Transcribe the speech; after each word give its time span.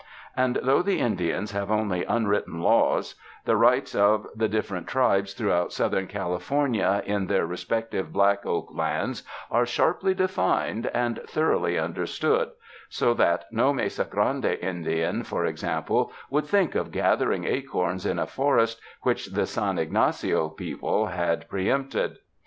And 0.35 0.57
though 0.63 0.81
the 0.81 0.97
Indians 0.99 1.51
have 1.51 1.69
only 1.69 2.03
unwritten 2.05 2.59
laws, 2.59 3.13
the 3.45 3.55
rights 3.55 3.93
of 3.93 4.25
the 4.35 4.47
different 4.47 4.85
87 4.87 5.03
UNDER 5.03 5.19
THE 5.19 5.19
SKY 5.19 5.19
IN 5.19 5.19
CALIFORNIA 5.21 5.21
tribes 5.21 5.33
throughout 5.35 5.73
Southern 5.73 6.07
California 6.07 7.03
in 7.05 7.27
their 7.27 7.45
re 7.45 7.55
spective 7.55 8.11
black 8.11 8.43
oak 8.43 8.69
lands 8.75 9.21
are 9.51 9.67
sharply 9.67 10.15
defined 10.15 10.87
and 10.87 11.19
thoroughly 11.27 11.77
understood, 11.77 12.49
so 12.89 13.13
that 13.13 13.45
no 13.51 13.71
Mesa 13.71 14.05
Grande 14.05 14.45
Indian, 14.59 15.21
for 15.21 15.45
instance, 15.45 16.09
would 16.31 16.47
think 16.47 16.73
of 16.73 16.89
gathering 16.91 17.45
acorns 17.45 18.03
in 18.03 18.17
a 18.17 18.25
forest 18.25 18.81
which 19.03 19.27
the 19.27 19.45
San 19.45 19.77
Ygnacio 19.77 20.49
people 20.57 21.05
had 21.05 21.47
pre 21.47 21.67
empted. 21.69 22.17